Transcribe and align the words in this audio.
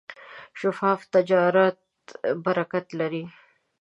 شفاف 0.59 0.99
تجارت 1.15 1.79
برکت 2.45 2.87
لري. 2.99 3.23